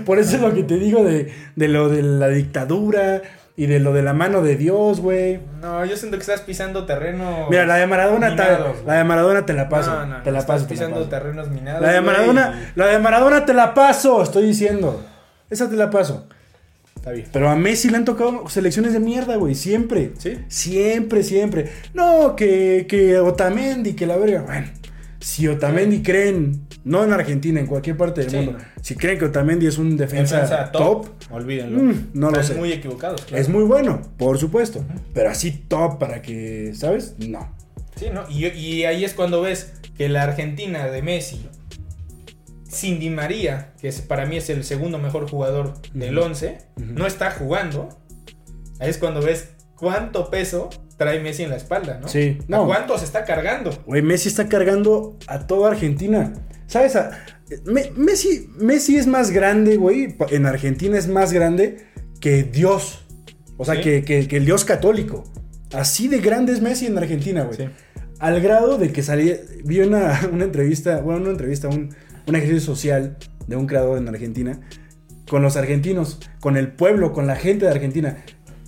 [0.04, 3.22] Por eso es lo que te digo de, de lo de la dictadura
[3.56, 5.38] y de lo de la mano de Dios, güey.
[5.60, 7.46] No, yo siento que estás pisando terreno.
[7.50, 8.86] Mira, la de Maradona, te, minados, güey.
[8.86, 9.90] la de Maradona te la paso.
[9.94, 10.54] No, no, te la paso.
[10.54, 11.08] estás te la pisando paso.
[11.08, 11.82] terrenos minados.
[11.82, 15.04] La de Maradona, la de Maradona te la paso, estoy diciendo.
[15.50, 16.26] Esa te la paso.
[17.04, 17.26] Está bien.
[17.30, 20.12] Pero a Messi le han tocado selecciones de mierda, güey, siempre.
[20.16, 20.38] ¿Sí?
[20.48, 21.70] Siempre, siempre.
[21.92, 24.40] No, que, que Otamendi, que la verga.
[24.40, 24.68] Bueno,
[25.20, 29.26] si Otamendi creen, no en Argentina, en cualquier parte del Sí, mundo, si creen que
[29.26, 31.82] Otamendi es un defensa, Defensa top, Olvídenlo.
[31.82, 32.54] Mm, no lo sé.
[32.54, 33.20] muy equivocados.
[33.26, 33.42] claro.
[33.42, 34.82] es muy bueno, por supuesto.
[35.12, 37.16] Pero así top para que, ¿sabes?
[37.18, 37.54] No.
[37.96, 38.24] Sí, ¿no?
[38.30, 41.46] Y, y ahí es cuando ves que la Argentina de Messi,
[42.74, 46.26] sin Di María, que es, para mí es el segundo mejor jugador del Ujú.
[46.28, 46.86] 11, Ujú.
[46.92, 47.88] no está jugando.
[48.80, 52.08] Ahí es cuando ves cuánto peso trae Messi en la espalda, ¿no?
[52.08, 52.66] Sí, ¿A no.
[52.66, 53.70] cuánto se está cargando?
[53.86, 56.32] Güey, Messi está cargando a toda Argentina.
[56.66, 56.96] ¿Sabes?
[56.96, 57.10] A-
[57.66, 60.16] Me- Messi, Messi es más grande, güey.
[60.30, 61.86] En Argentina es más grande
[62.20, 63.04] que Dios.
[63.56, 63.82] O sea, Sí.
[63.82, 65.24] que, que- que el Dios católico.
[65.72, 67.56] Así de grande es Messi en Argentina, güey.
[67.56, 67.64] Sí.
[68.20, 69.34] Al grado de que salí,
[69.64, 71.94] vi una, una entrevista, bueno, una entrevista, un,
[72.26, 74.60] un ejercicio social de un creador en Argentina
[75.28, 78.18] con los argentinos, con el pueblo, con la gente de Argentina.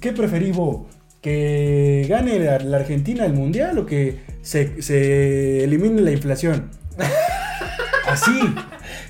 [0.01, 0.89] ¿Qué preferivo?
[1.21, 6.71] ¿Que gane la, la Argentina el mundial o que se, se elimine la inflación?
[8.07, 8.39] Así.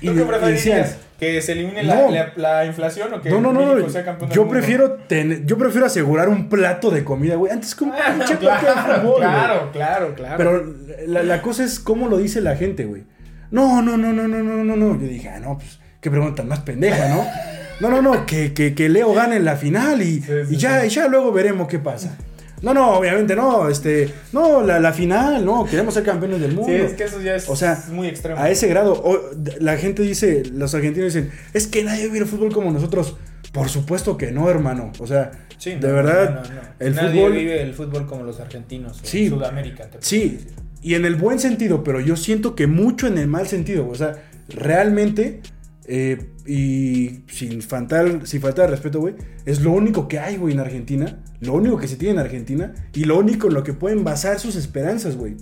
[0.03, 0.97] ¿Tú qué preferirías?
[1.19, 2.11] ¿Que se elimine la, No.
[2.11, 4.59] la- la inflación o que no, no, no, sea campeón del Yo mundo?
[4.59, 8.33] prefiero tener, yo prefiero asegurar un plato de comida, güey, antes un Ah, no, plato
[8.33, 9.19] de claro, fútbol, güey.
[9.21, 10.37] claro, claro, claro.
[10.37, 10.75] Pero
[11.07, 13.03] la, la cosa es cómo lo dice la gente, güey.
[13.51, 14.99] No, no, no, no, no, no, no, no.
[15.01, 17.25] Yo dije, ah, no, pues, qué pregunta más pendeja, ¿no?
[17.79, 20.57] No, no, no, que, que, que Leo gane en la final y, Sí, sí, y
[20.57, 20.87] ya, sí.
[20.87, 22.17] y ya luego veremos qué pasa.
[22.63, 26.69] No, no, obviamente no, este, no, la, la final, no, queremos ser campeones del mundo.
[26.69, 28.41] sí, es que eso ya es, O sea, muy extremo.
[28.41, 29.19] A ese grado, o-
[29.59, 33.15] la gente dice, los argentinos dicen, es que nadie vive el fútbol como nosotros.
[33.53, 34.91] Por supuesto que no, hermano.
[34.97, 35.29] O sea,
[35.63, 37.31] de no, verdad, no, no, el Nadie fútbol...
[37.33, 38.99] vive el fútbol como los argentinos.
[39.03, 39.29] Sí.
[39.29, 39.85] Sudamérica.
[39.85, 40.51] te Sí, decir.
[40.81, 43.87] Y en el buen sentido, pero yo siento que mucho en el mal sentido.
[43.87, 45.41] O sea, realmente,
[45.87, 50.53] eh, y sin faltar, sin faltar de respeto, güey, es lo único que hay, güey,
[50.53, 51.19] en Argentina.
[51.39, 52.73] Lo único que se tiene en Argentina.
[52.93, 55.35] Y lo único en lo que pueden basar sus esperanzas, güey.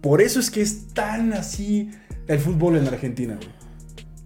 [0.00, 1.90] Por eso es que es tan así
[2.26, 3.58] el fútbol en Argentina, güey.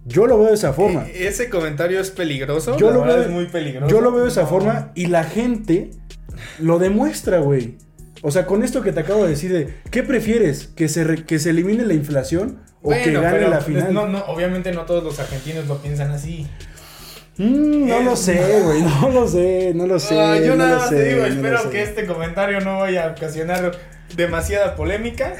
[0.05, 1.07] Yo lo veo de esa forma.
[1.07, 2.77] E, ese comentario es peligroso.
[2.77, 3.89] Yo lo veo es muy peligroso.
[3.89, 5.91] Yo lo veo de esa forma y la gente
[6.59, 7.77] lo demuestra, güey.
[8.25, 10.67] O sea, con esto que te acabo de decir de, ¿qué prefieres?
[10.67, 13.93] ¿Que se, que se elimine la inflación o que gane la final?
[13.93, 16.47] No, no, obviamente no todos los argentinos lo piensan así.
[17.37, 20.15] Mm, no lo sé, güey, no lo sé, no lo sé.
[20.45, 23.73] yo nada más te digo, espero que este comentario no vaya a ocasionar
[24.15, 25.35] demasiada polémica.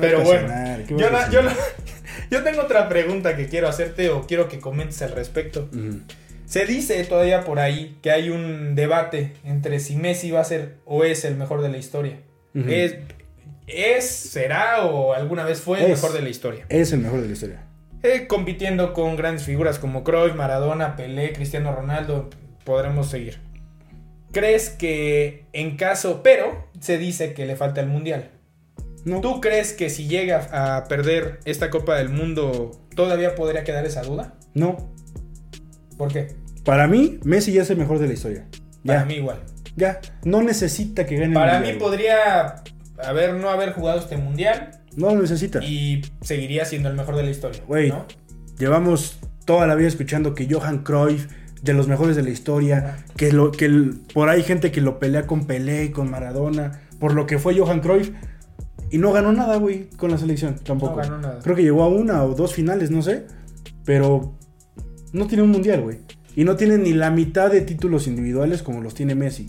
[0.00, 0.48] Pero bueno,
[0.88, 0.96] yo,
[1.30, 1.40] yo,
[2.30, 5.68] yo, tengo otra pregunta que quiero hacerte o quiero que comentes al respecto.
[6.46, 10.76] Se dice todavía por ahí que hay un debate entre si Messi va a ser
[10.84, 12.20] o es el mejor de la historia.
[12.54, 12.96] es,
[13.66, 16.64] es, será o alguna vez fue el mejor de la historia.
[16.68, 17.62] Es el mejor de la historia.
[18.02, 22.30] Eh, compitiendo con grandes figuras como Cruyff, Maradona, Pelé, Cristiano Ronaldo,
[22.64, 23.40] podremos seguir.
[24.32, 28.30] ¿Crees que en caso, pero se dice que le falta el mundial?
[29.04, 29.20] No.
[29.20, 34.02] ¿Tú crees que si llega a perder esta Copa del Mundo, todavía podría quedar esa
[34.02, 34.34] duda?
[34.54, 34.92] No.
[35.96, 36.28] ¿Por qué?
[36.64, 38.46] Para mí, Messi ya es el mejor de la historia.
[38.84, 39.40] Para mí igual.
[39.76, 42.62] Ya, no necesita que gane Para mí podría
[43.02, 44.70] haber no haber jugado este mundial.
[44.96, 45.62] No lo necesita.
[45.62, 47.62] Y seguiría siendo el mejor de la historia.
[47.66, 47.92] Güey,
[48.58, 51.28] llevamos toda la vida escuchando que Johan Cruyff
[51.62, 54.98] de los mejores de la historia, que lo que por ahí hay gente que lo
[54.98, 58.10] pelea con Pelé y con Maradona, por lo que fue Johan Cruyff
[58.90, 60.96] y no ganó nada, güey, con la selección tampoco.
[60.96, 61.40] No ganó nada.
[61.42, 63.26] Creo que llegó a una o dos finales, no sé,
[63.84, 64.34] pero
[65.12, 65.98] no tiene un mundial, güey.
[66.34, 69.48] Y no tiene ni la mitad de títulos individuales como los tiene Messi.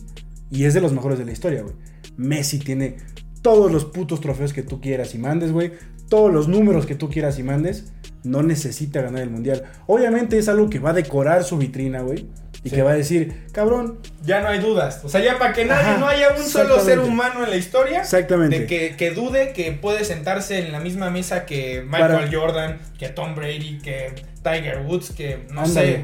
[0.49, 1.75] Y es de los mejores de la historia, güey.
[2.15, 2.97] Messi tiene
[3.41, 5.73] todos los putos trofeos que tú quieras y mandes, güey.
[6.09, 7.91] Todos los números que tú quieras y mandes.
[8.23, 9.63] No necesita ganar el mundial.
[9.87, 12.27] Obviamente es algo que va a decorar su vitrina, güey.
[12.63, 13.99] Y que va a decir, cabrón.
[14.23, 15.01] Ya no hay dudas.
[15.03, 18.01] O sea, ya para que nadie, no haya un solo ser humano en la historia.
[18.01, 18.59] Exactamente.
[18.59, 23.09] De que, que, dude que puede sentarse en la misma mesa que Michael Jordan, que
[23.09, 26.01] Tom Brady, que Tiger Woods, que no sé,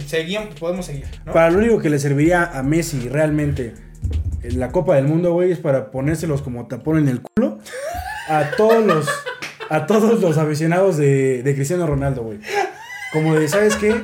[0.59, 1.05] podemos seguir.
[1.25, 3.73] Para lo único que le serviría a Messi realmente
[4.43, 7.59] la Copa del Mundo, güey, es para ponérselos como tapón en el culo
[8.27, 9.07] a todos los,
[9.69, 12.39] a todos los aficionados de, de Cristiano Ronaldo, güey.
[13.11, 13.95] Como de, ¿sabes qué?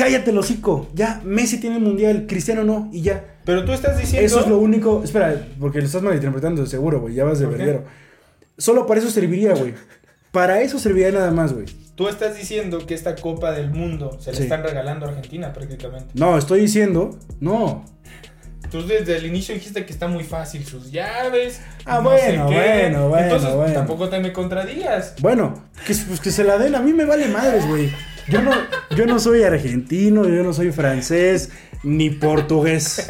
[0.00, 0.88] Cállate el hocico.
[0.94, 3.22] Ya, Messi tiene el mundial, Cristiano no, y ya.
[3.44, 4.26] Pero tú estás diciendo.
[4.26, 5.04] Eso es lo único.
[5.04, 7.14] Espera, porque lo estás malinterpretando, seguro, güey.
[7.14, 7.84] Ya vas de verdadero.
[8.56, 9.74] Solo para eso serviría, güey.
[10.32, 11.66] Para eso serviría nada más, güey.
[11.96, 16.06] Tú estás diciendo que esta Copa del Mundo se le están regalando a Argentina prácticamente.
[16.14, 17.18] No, estoy diciendo.
[17.38, 17.84] No.
[18.70, 21.60] Tú desde el inicio dijiste que está muy fácil sus llaves.
[21.84, 23.24] Ah, bueno, bueno, bueno.
[23.24, 23.74] Entonces bueno.
[23.74, 25.14] tampoco te me contradigas.
[25.20, 26.74] Bueno, que, pues, que se la den.
[26.74, 27.90] A mí me vale madres, güey.
[28.30, 28.52] Yo no,
[28.96, 31.50] yo no soy argentino, yo no soy francés,
[31.82, 33.08] ni portugués.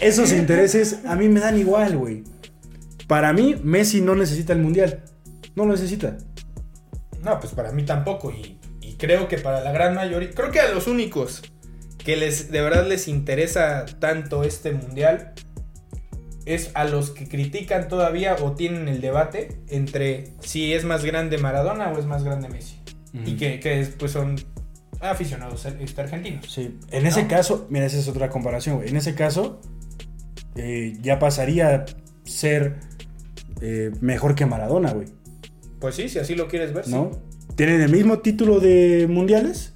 [0.00, 2.24] Esos intereses a mí me dan igual, güey.
[3.06, 5.02] Para mí, Messi no necesita el mundial.
[5.54, 6.16] No lo necesita.
[7.22, 8.32] No, pues para mí tampoco.
[8.32, 8.58] Y,
[8.98, 10.30] creo que para la gran mayoría.
[10.30, 11.42] Creo que a los únicos
[11.98, 15.32] que les de verdad les interesa tanto este mundial
[16.44, 21.38] es a los que critican todavía o tienen el debate entre si es más grande
[21.38, 22.79] Maradona o es más grande Messi.
[23.12, 24.36] Y que, que pues son
[25.00, 26.52] aficionados este, argentinos.
[26.52, 28.88] Sí, en ese caso, mira, esa es otra comparación, güey.
[28.88, 29.60] En ese caso,
[30.56, 31.84] eh, ya pasaría a
[32.24, 32.80] ser
[33.60, 35.08] eh, mejor que Maradona, güey.
[35.80, 37.10] Pues sí, si así lo quieres ver, ¿no?
[37.56, 39.74] Tienen el mismo título de mundiales,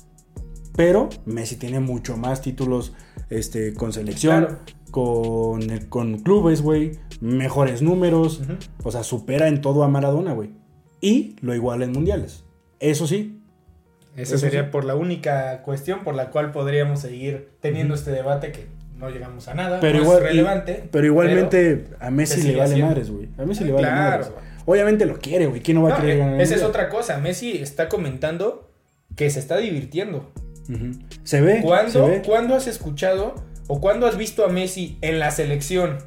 [0.76, 2.92] pero Messi tiene mucho más títulos
[3.30, 4.58] este, con selección,
[4.90, 8.42] con, con clubes, güey, mejores números.
[8.82, 10.50] O sea, supera en todo a Maradona, güey.
[11.00, 12.44] Y lo iguala en mundiales.
[12.80, 13.40] Eso sí.
[14.16, 18.66] Esa sería por la única cuestión por la cual podríamos seguir teniendo este debate que
[18.96, 19.80] no llegamos a nada.
[19.80, 20.84] Pero, igual, es relevante.
[20.90, 23.28] pero igualmente a Messi le vale madres, güey.
[23.38, 24.30] A Messi le vale madres.
[24.66, 25.60] Obviamente lo quiere, güey.
[25.60, 26.40] ¿Quién no va a querer eh, ganar?
[26.40, 27.18] Esa es otra cosa.
[27.18, 28.70] Messi está comentando
[29.16, 30.32] que se está divirtiendo.
[31.24, 31.60] Se ve.
[32.24, 33.34] ¿Cuándo, has escuchado
[33.66, 35.98] o cuándo has visto a Messi en la selección?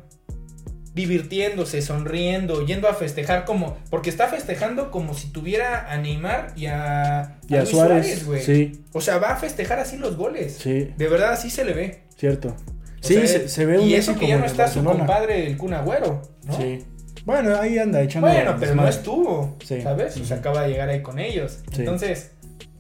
[0.98, 3.78] Divirtiéndose, sonriendo, yendo a festejar como.
[3.90, 8.42] Porque está festejando como si tuviera a Neymar y a, Suárez, güey.
[8.44, 8.84] Sí.
[8.92, 10.58] O sea, va a festejar así los goles.
[10.62, 10.94] Sí.
[10.98, 12.04] De verdad, así se le ve.
[12.18, 12.56] Cierto.
[13.00, 16.22] sí, se, ve un Y eso que ya no está su compadre, el Kun Agüero,
[16.44, 16.58] ¿no?
[16.58, 16.84] Sí.
[17.24, 18.28] Bueno, ahí anda echando.
[18.28, 19.58] Bueno, pero no estuvo.
[19.64, 20.16] ¿Sabes?
[20.16, 21.60] se acaba de llegar ahí con ellos.
[21.78, 22.32] Entonces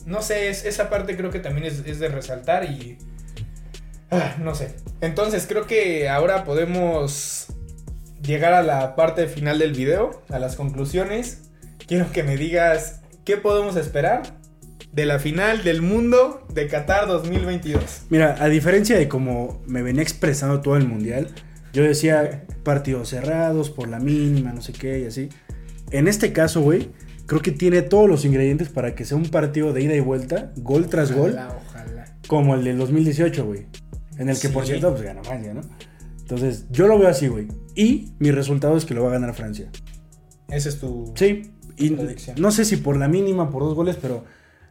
[0.07, 2.97] no sé, esa parte creo que también es, de resaltar y...
[4.09, 4.73] Ah, no sé.
[5.01, 7.47] Entonces creo que ahora podemos
[8.21, 11.43] llegar a la parte final del video, a las conclusiones.
[11.87, 14.23] Quiero que me digas qué podemos esperar
[14.91, 18.03] de la final del mundo de Qatar 2022.
[18.09, 21.29] Mira, a diferencia de como me venía expresando todo el mundial,
[21.73, 25.29] yo decía partidos cerrados por la mínima, no sé qué y así.
[25.91, 26.89] En este caso, güey,
[27.27, 30.51] creo que tiene todos los ingredientes para que sea un partido de ida y vuelta,
[30.57, 33.67] gol tras gol, Ojalá, como el del 2018, güey.
[34.17, 34.69] En el que, por Sí.
[34.71, 35.61] cierto, pues ganó Francia, ¿no?
[36.29, 37.47] Entonces, yo lo veo así, güey.
[37.73, 39.69] Y mi resultado es que lo va a ganar Francia.
[40.49, 41.13] Ese es tu.
[41.15, 41.95] Sí, y
[42.37, 44.25] no sé si por la mínima, por dos goles, pero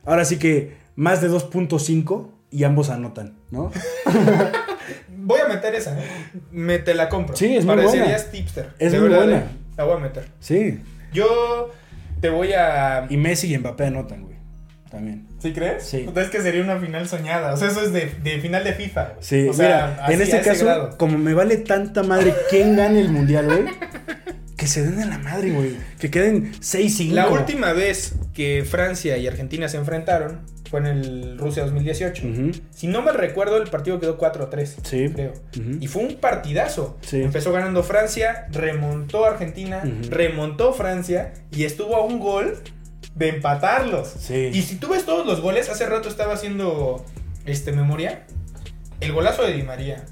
[0.04, 3.70] ahora sí que más de 2.5 y ambos anotan, ¿no?
[5.16, 6.04] Voy a meter esa, ¿eh?
[6.52, 7.34] Me te la compro.
[7.36, 8.30] Sí, es muy Parecerías buena.
[8.32, 8.74] tipster.
[8.78, 9.38] Es De muy verdad, buena.
[9.38, 9.46] ¿eh?
[9.78, 10.28] La voy a meter.
[10.40, 10.78] Sí.
[11.12, 11.70] Yo
[12.20, 13.06] te voy a.
[13.08, 14.36] Y Messi y Mbappé anotan, güey.
[14.90, 15.26] También.
[15.38, 15.84] ¿Sí crees?
[15.84, 15.98] Sí.
[16.00, 17.52] Entonces que sería una final soñada.
[17.52, 19.14] O sea, eso es de, de final de FIFA.
[19.20, 20.98] Sí, o sea, mira, así, en este caso, grado.
[20.98, 23.64] como me vale tanta madre quién gane el mundial, güey,
[24.56, 25.76] que se den a la madre, güey.
[25.98, 27.12] Que queden 6-5.
[27.12, 32.26] La última vez que Francia y Argentina se enfrentaron fue en el Rusia 2018.
[32.26, 32.50] Ujú.
[32.70, 34.76] Si no me recuerdo, el partido quedó 4-3.
[34.82, 35.10] Sí.
[35.14, 35.32] Creo.
[35.80, 36.98] Y fue un partidazo.
[37.02, 37.22] Sí.
[37.22, 42.58] Empezó ganando Francia, remontó Argentina, remontó Francia y estuvo a un gol
[43.16, 44.08] de empatarlos.
[44.08, 44.50] Sí.
[44.52, 47.04] Y si tú ves todos los goles, hace rato estaba haciendo
[47.46, 48.26] este memoria.
[49.00, 50.04] El golazo de Di María,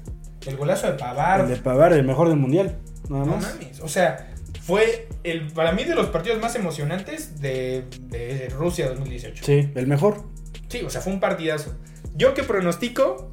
[0.45, 1.41] el golazo de Pavard.
[1.41, 2.77] El de Pavar, el mejor del mundial.
[3.09, 3.79] Nada No mames.
[3.81, 9.43] O sea, fue el para mí de los partidos más emocionantes de, de Rusia 2018.
[9.45, 10.23] Sí, el mejor.
[10.67, 11.75] Sí, o sea, fue un partidazo.
[12.15, 13.31] Yo que pronostico.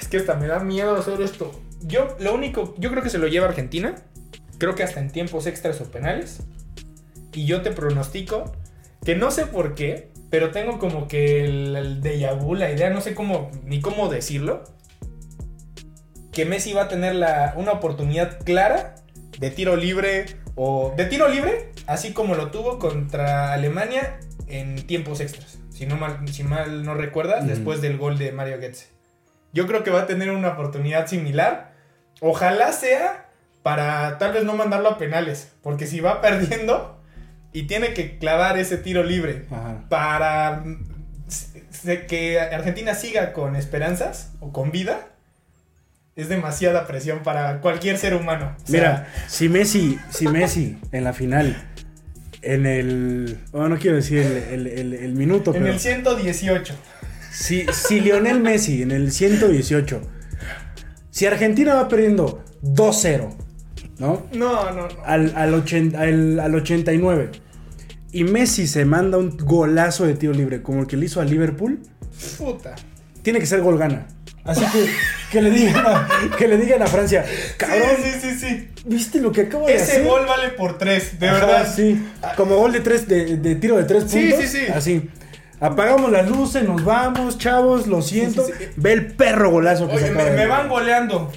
[0.00, 1.52] Es que hasta me da miedo hacer esto.
[1.82, 2.74] Yo, lo único.
[2.78, 3.94] Yo creo que se lo lleva Argentina.
[4.58, 6.42] Creo que hasta en tiempos extras o penales.
[7.32, 8.52] Y yo te pronostico.
[9.04, 10.10] Que no sé por qué.
[10.30, 13.50] Pero tengo como que el, el déjà vu, la idea, no sé cómo.
[13.64, 14.64] ni cómo decirlo.
[16.32, 18.94] Que Messi va a tener la, una oportunidad clara
[19.38, 20.26] de tiro libre.
[20.54, 20.94] O.
[20.96, 21.72] De tiro libre.
[21.86, 25.58] Así como lo tuvo contra Alemania en tiempos extras.
[25.70, 28.88] Si, no mal, si mal no recuerdas, después del gol de Mario Götze.
[29.52, 31.72] Yo creo que va a tener una oportunidad similar.
[32.20, 33.30] Ojalá sea
[33.62, 35.52] para tal vez no mandarlo a penales.
[35.62, 36.99] Porque si va perdiendo
[37.52, 39.84] y tiene que clavar ese tiro libre Ajá.
[39.88, 40.84] para mm,
[42.08, 45.08] que Argentina siga con esperanzas o con vida,
[46.16, 48.54] es demasiada presión para cualquier ser humano.
[48.62, 51.56] O sea, Mira, si Messi, si Messi en la final,
[52.42, 53.38] en el.
[53.52, 55.72] Oh, no quiero decir el, el- el- el minuto, en pero.
[55.72, 56.74] el 118.
[57.32, 60.02] Si, si Lionel Messi en el 118,
[61.10, 63.34] si Argentina va perdiendo 2-0,
[64.00, 64.26] ¿no?
[64.32, 64.88] No, no, no.
[65.04, 67.30] Al, al, 80 al- al 89,
[68.12, 71.24] y Messi se manda un golazo de tiro libre, como el que le hizo a
[71.24, 71.78] Liverpool,
[72.38, 72.74] Puta.
[73.22, 74.06] tiene que ser gol gana.
[74.42, 74.86] Así que
[75.30, 76.08] que le digan a,
[76.38, 77.24] que le digan a Francia,
[77.58, 78.68] cabrón, Sí, sí, sí, sí.
[78.86, 80.04] ¿viste lo que acabo de Ese hacer?
[80.04, 81.72] gol vale por tres, de Ajá, verdad.
[81.76, 82.02] Sí,
[82.36, 84.48] como gol de tres, de, de tiro de tres Sí, puntos.
[84.50, 84.72] sí, sí.
[84.72, 85.10] Así.
[85.60, 88.46] Apagamos las luces, nos vamos, chavos, lo siento.
[88.46, 88.70] Sí, sí, sí.
[88.76, 91.30] Ve el perro golazo que se Oye, acaba me, me van goleando.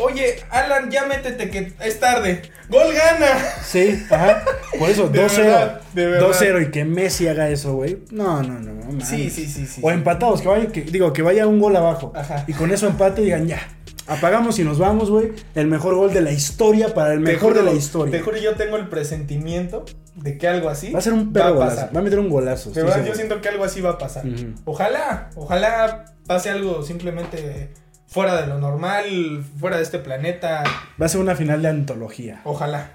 [0.00, 2.42] Oye, Alan, ya métete que es tarde.
[2.70, 3.38] ¡Gol gana!
[3.62, 4.44] Sí, ajá.
[4.78, 5.36] Por eso, De 2-0.
[5.36, 6.28] verdad, de verdad.
[6.28, 7.98] 2-0 y que Messi haga eso, güey.
[8.10, 9.04] No, no, no.
[9.04, 9.80] Sí, sí, sí, sí.
[9.84, 12.12] O empatados, que vaya, que, digo, que vaya un gol abajo.
[12.14, 12.44] Ajá.
[12.46, 13.60] Y con eso empate digan, ya.
[14.06, 15.32] Apagamos y nos vamos, güey.
[15.54, 18.10] El mejor gol de la historia para el mejor de la historia.
[18.10, 19.84] Te juro, yo tengo el presentimiento
[20.16, 21.94] de que algo así Va a ser un perro va a pasar.
[21.94, 22.72] Va a meter un golazo.
[22.72, 24.24] Verdad, yo siento que algo así va a pasar.
[24.64, 27.70] Ojalá, ojalá pase algo simplemente
[28.10, 30.64] fuera de lo normal, fuera de este planeta.
[31.00, 32.40] Va a ser una final de antología.
[32.44, 32.90] Ojalá,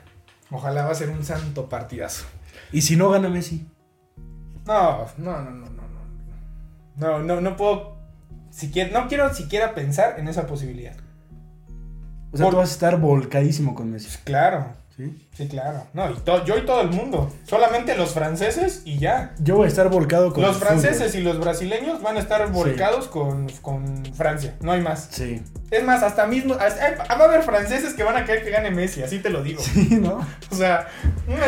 [0.52, 2.26] ojalá va a ser un santo partidazo.
[2.72, 3.68] Y si no gana Messi.
[4.66, 5.98] No, no, no, no, no, no.
[6.98, 7.96] No, no, no puedo.
[8.50, 10.96] Siquiera, no quiero siquiera pensar en esa posibilidad.
[12.32, 14.10] O sea, Por- tú vas a estar volcadísimo con Messi.
[14.24, 14.68] Claro,
[14.98, 15.18] ¿sí?
[15.34, 15.88] sí, claro.
[15.94, 17.32] No, y yo y todo el mundo.
[17.44, 19.34] Solamente los franceses y ya.
[19.40, 21.22] Yo voy a estar volcado con Los franceses fútbol.
[21.22, 24.56] y los brasileños van a estar volcados con, con Francia.
[24.62, 25.08] No hay más.
[25.12, 25.42] Sí.
[25.72, 26.54] Es más, hasta mismo.
[26.54, 29.30] hasta- hay- va a haber franceses que van a querer que gane Messi, así te
[29.30, 29.62] lo digo.
[29.62, 30.20] Sí, ¿no?
[30.52, 30.88] O sea,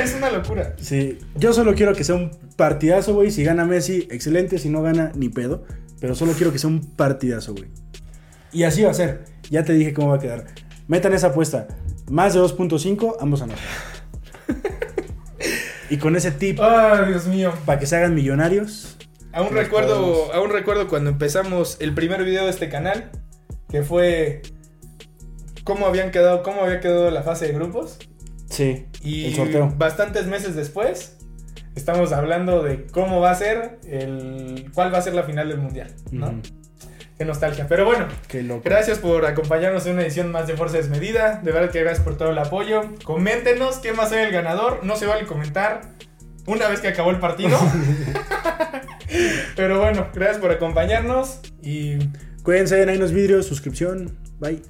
[0.03, 0.73] es una locura.
[0.81, 1.19] Sí.
[1.35, 3.31] Yo solo quiero que sea un partidazo, güey.
[3.31, 4.57] Si gana Messi, excelente.
[4.57, 5.63] Si no gana, ni pedo.
[5.99, 7.69] Pero solo quiero que sea un partidazo, güey.
[8.51, 9.25] Y así va a ser.
[9.49, 10.45] Ya te dije cómo va a quedar.
[10.87, 11.67] Metan esa apuesta.
[12.09, 13.63] Más de 2.5, ambos anotan.
[15.89, 17.53] y con ese tip, Ay, Dios mío.
[17.65, 18.97] para que se hagan millonarios.
[19.33, 20.35] Aún recuerdo, podemos.
[20.35, 23.11] aún recuerdo cuando empezamos el primer video de este canal,
[23.69, 24.41] que fue
[25.63, 27.99] cómo habían quedado, cómo había quedado la fase de grupos.
[28.49, 28.87] Sí.
[29.03, 29.73] Y el sorteo.
[29.77, 31.17] bastantes meses después,
[31.75, 34.71] estamos hablando de cómo va a ser el.
[34.73, 36.41] cuál va a ser la final del mundial, ¿no?
[37.17, 37.65] Qué nostalgia.
[37.67, 38.61] Pero bueno, Qué loco.
[38.63, 41.39] gracias por acompañarnos en una edición más de Fuerza Desmedida.
[41.43, 42.81] De verdad que gracias por todo el apoyo.
[43.03, 44.81] Coméntenos qué más es el ganador.
[44.83, 45.81] No se vale comentar
[46.45, 47.57] una vez que acabó el partido.
[49.55, 51.97] Pero bueno, gracias por acompañarnos y
[52.43, 54.17] Cuídense, ahí los vidrios, suscripción.
[54.39, 54.61] Bye.